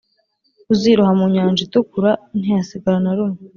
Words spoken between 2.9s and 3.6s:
na rumwe